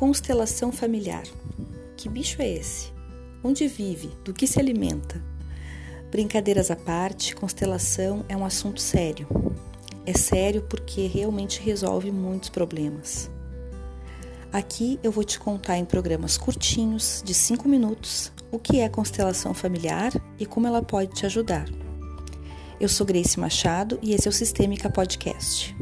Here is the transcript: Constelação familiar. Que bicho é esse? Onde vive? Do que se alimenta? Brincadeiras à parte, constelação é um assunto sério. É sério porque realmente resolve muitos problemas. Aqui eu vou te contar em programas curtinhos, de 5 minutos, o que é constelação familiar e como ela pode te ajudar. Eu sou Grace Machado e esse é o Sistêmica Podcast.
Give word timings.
Constelação 0.00 0.72
familiar. 0.72 1.24
Que 1.94 2.08
bicho 2.08 2.40
é 2.40 2.48
esse? 2.48 2.90
Onde 3.44 3.68
vive? 3.68 4.08
Do 4.24 4.32
que 4.32 4.46
se 4.46 4.58
alimenta? 4.58 5.22
Brincadeiras 6.10 6.70
à 6.70 6.74
parte, 6.74 7.36
constelação 7.36 8.24
é 8.26 8.34
um 8.34 8.42
assunto 8.42 8.80
sério. 8.80 9.28
É 10.06 10.14
sério 10.14 10.62
porque 10.62 11.06
realmente 11.06 11.60
resolve 11.60 12.10
muitos 12.10 12.48
problemas. 12.48 13.30
Aqui 14.50 14.98
eu 15.02 15.12
vou 15.12 15.22
te 15.22 15.38
contar 15.38 15.76
em 15.76 15.84
programas 15.84 16.38
curtinhos, 16.38 17.22
de 17.22 17.34
5 17.34 17.68
minutos, 17.68 18.32
o 18.50 18.58
que 18.58 18.80
é 18.80 18.88
constelação 18.88 19.52
familiar 19.52 20.14
e 20.38 20.46
como 20.46 20.66
ela 20.66 20.80
pode 20.80 21.12
te 21.12 21.26
ajudar. 21.26 21.68
Eu 22.80 22.88
sou 22.88 23.04
Grace 23.04 23.38
Machado 23.38 23.98
e 24.00 24.14
esse 24.14 24.26
é 24.26 24.30
o 24.30 24.32
Sistêmica 24.32 24.88
Podcast. 24.88 25.76